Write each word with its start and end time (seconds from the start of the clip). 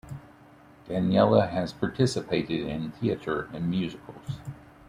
Daniela 0.89 1.47
has 1.51 1.73
participated 1.73 2.61
in 2.61 2.89
theater 2.89 3.47
and 3.53 3.69
musicals. 3.69 4.39